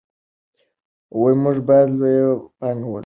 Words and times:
موږ 1.43 1.57
باید 1.67 1.89
لویه 1.99 2.27
پانګه 2.59 2.87
ولرو. 2.91 2.99